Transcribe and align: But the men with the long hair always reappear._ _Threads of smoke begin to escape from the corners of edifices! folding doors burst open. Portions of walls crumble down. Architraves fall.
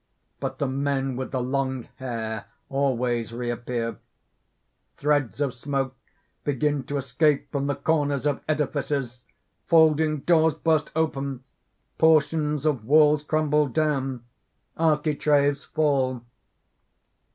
But 0.39 0.57
the 0.57 0.65
men 0.65 1.15
with 1.15 1.29
the 1.29 1.43
long 1.43 1.83
hair 1.97 2.45
always 2.69 3.31
reappear._ 3.31 3.97
_Threads 4.97 5.39
of 5.39 5.53
smoke 5.53 5.95
begin 6.43 6.83
to 6.85 6.97
escape 6.97 7.51
from 7.51 7.67
the 7.67 7.75
corners 7.75 8.25
of 8.25 8.41
edifices! 8.49 9.25
folding 9.67 10.21
doors 10.21 10.55
burst 10.55 10.89
open. 10.95 11.43
Portions 11.99 12.65
of 12.65 12.83
walls 12.83 13.23
crumble 13.23 13.67
down. 13.67 14.23
Architraves 14.75 15.65
fall. 15.65 16.23